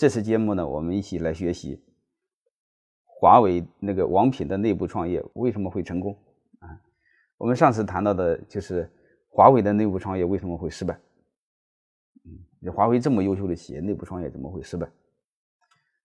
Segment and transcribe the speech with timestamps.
[0.00, 1.78] 这次节目呢，我们一起来学习
[3.04, 6.16] 华为那个王品的内部创业为什么会成功
[6.60, 6.80] 啊？
[7.36, 8.90] 我们上次谈到的就是
[9.28, 10.98] 华为的内部创业为什么会失败？
[12.24, 14.86] 嗯，华为这么优秀的企业，内部创业怎么会失败？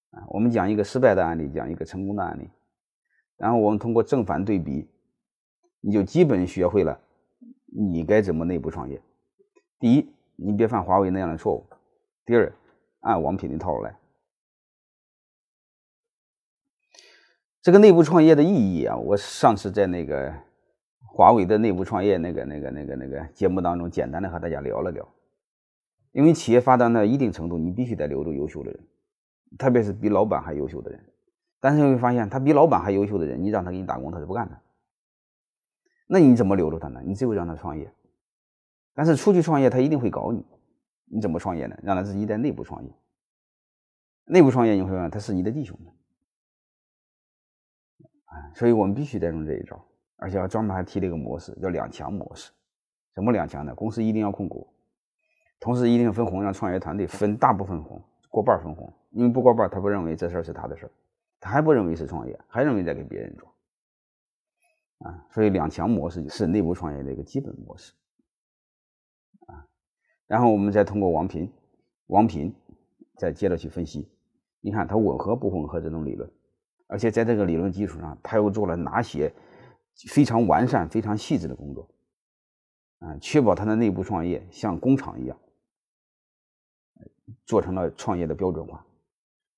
[0.09, 2.49] 啊，我们讲一个失败的案例，讲一个成功的案例，
[3.37, 4.89] 然后我们通过正反对比，
[5.79, 6.99] 你就基本学会了
[7.67, 9.01] 你该怎么内部创业。
[9.79, 11.63] 第一，你别犯华为那样的错误；
[12.25, 12.53] 第二，
[13.05, 13.95] 按王品的套路来。
[17.61, 20.33] 这个内部创业的意义啊，我上次在那个
[21.07, 25.07] 华为的内部创业那个、那个、那个、那个节目当中，简单的和大家聊了聊。
[26.11, 28.79] 因为企业发展到一定程度，你必须得留住优秀的人，
[29.57, 30.99] 特别是比老板还优秀的人。
[31.59, 34.59] 但是你会发现，他比老板还优秀的人，你让他给你打工，他是不干的。
[36.07, 37.01] 那你怎么留住他呢？
[37.05, 37.91] 你只有让他创业。
[38.93, 40.45] 但是出去创业，他一定会搞你。
[41.05, 41.77] 你怎么创业呢？
[41.83, 42.91] 让他自己在内部创业。
[44.25, 45.91] 内部创业你会发现他是你的弟兄的，
[48.25, 49.79] 啊，所以我们必须得用这一招，
[50.17, 52.51] 而且专门还提了一个模式，叫两强模式。
[53.13, 53.73] 什么两强呢？
[53.75, 54.67] 公司一定要控股，
[55.59, 58.91] 同时一定分红，让创业团队分大部分红，过半分红。
[59.11, 60.91] 因为不过半，他不认为这事儿是他的事儿，
[61.39, 63.47] 他还不认为是创业，还认为在给别人做。
[65.07, 67.93] 啊，所以两强模式是内部创业的一个基本模式。
[70.27, 71.51] 然后我们再通过王平，
[72.07, 72.53] 王平
[73.17, 74.09] 再接着去分析，
[74.59, 76.29] 你看它吻合不吻合这种理论，
[76.87, 79.31] 而且在这个理论基础上，他又做了哪些
[80.09, 81.89] 非常完善、非常细致的工作，
[82.99, 85.39] 啊，确保他的内部创业像工厂一样，
[87.45, 88.85] 做成了创业的标准化，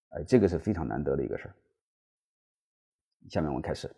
[0.09, 1.55] 哎，这个是非常难得的一个事儿。
[3.29, 3.89] 下面我们开始。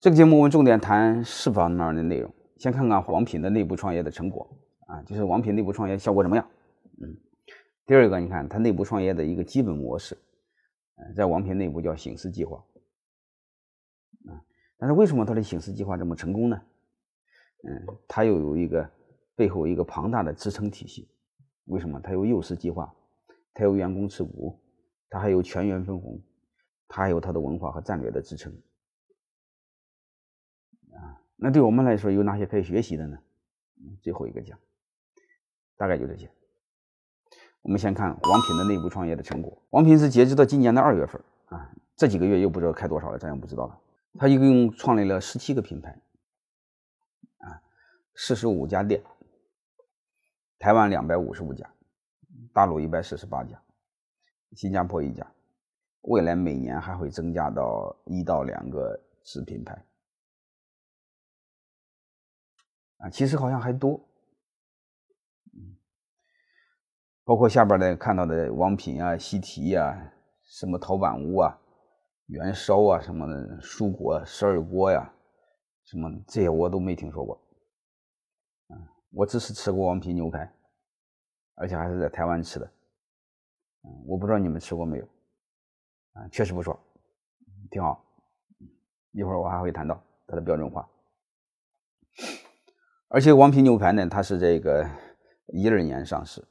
[0.00, 2.32] 这个节目我们重点谈四方面的内容。
[2.56, 4.48] 先看看王品的内部创业的成果
[4.86, 6.48] 啊，就是王品内部创业效果怎么样？
[7.02, 7.16] 嗯，
[7.84, 10.16] 第二个，你看他内部创业的一个基本模式，
[10.98, 12.64] 嗯，在王品内部叫醒狮计划，
[14.28, 14.38] 啊，
[14.78, 16.62] 但是为什么他的醒狮计划这么成功呢？
[17.64, 18.88] 嗯，他又有一个
[19.34, 21.08] 背后一个庞大的支撑体系。
[21.64, 22.00] 为什么？
[22.00, 22.94] 他有幼师计划，
[23.52, 24.60] 他有员工持股，
[25.10, 26.22] 他还有全员分红，
[26.86, 28.52] 他还有他的文化和战略的支撑。
[31.40, 33.16] 那对我们来说有哪些可以学习的呢？
[34.02, 34.58] 最后一个讲，
[35.76, 36.28] 大概就这些。
[37.62, 39.62] 我们先看王品的内部创业的成果。
[39.70, 43.80] 王品是截止到今年的二月份啊，这几个月又不知道开多少了，咱也不知道了。
[44.14, 45.90] 他一共创立了十七个品牌，
[47.38, 47.62] 啊，
[48.16, 49.00] 四十五家店，
[50.58, 51.70] 台湾两百五十五家，
[52.52, 53.62] 大陆一百四十八家，
[54.56, 55.24] 新加坡一家，
[56.00, 59.84] 未来每年还会增加到一到两个子品牌。
[62.98, 64.00] 啊，其实好像还多，
[67.24, 70.12] 包括下边的看到的王品啊、西提呀、
[70.44, 71.56] 什么陶板屋啊、
[72.26, 75.12] 元烧啊、什么的蔬果十二锅呀，
[75.84, 77.40] 什么这些我都没听说过，
[79.10, 80.52] 我只是吃过王品牛排，
[81.54, 82.68] 而且还是在台湾吃的，
[84.06, 85.04] 我不知道你们吃过没有，
[86.14, 86.78] 啊，确实不错，
[87.70, 88.04] 挺好，
[89.12, 90.88] 一会儿我还会谈到它的标准化。
[93.10, 94.86] 而且王品牛排呢，它是这个
[95.46, 96.46] 一二年上市，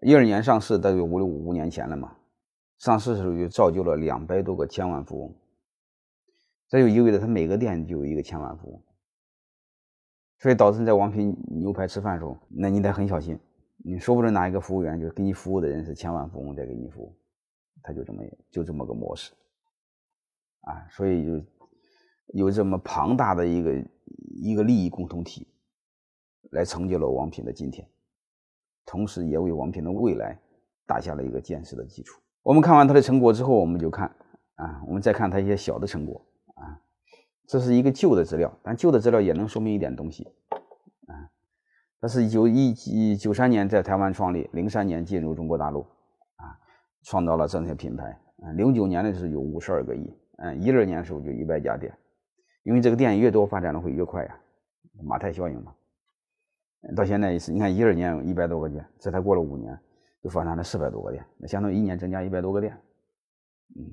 [0.00, 2.16] 一二年上市大约五六五年前了嘛。
[2.78, 5.36] 上市的时候就造就了两百多个千万富翁，
[6.66, 8.82] 这就意味着他每个店就有一个千万富翁，
[10.38, 13.38] 所以导致你在王品牛排吃饭的时候，那你得很小心，
[13.84, 17.14] 你说不准哪一个服务员就给你服务的人是千万富翁在给你服务，
[17.82, 19.32] 他就这么就这么个模式，
[20.62, 21.44] 啊，所以就
[22.28, 23.84] 有这么庞大的一个。
[24.42, 25.46] 一个利益共同体，
[26.50, 27.86] 来成就了王品的今天，
[28.84, 30.36] 同时也为王品的未来
[30.86, 32.20] 打下了一个坚实的基础。
[32.42, 34.12] 我们看完他的成果之后，我们就看
[34.56, 36.20] 啊，我们再看他一些小的成果
[36.54, 36.80] 啊。
[37.46, 40.24] 这是一个旧的资料，但旧的资料也能说明一点东西
[41.06, 41.30] 啊。
[42.00, 45.86] 他是一九一九三年在台湾创立，零三年进入中国大陆
[46.34, 46.58] 啊，
[47.04, 48.50] 创造了这些品牌啊。
[48.56, 51.96] 零九年的时候有五十二个亿，嗯，一二年的时候就一百家店。
[52.62, 54.38] 因为这个店越多，发展的会越快呀，
[55.02, 55.74] 马太效应嘛。
[56.96, 59.78] 到现在是，你看一二年一百多个店，这才过了五年，
[60.22, 62.76] 就发展了四百多个店，那相当于一年增加一百多个店。
[63.76, 63.92] 嗯，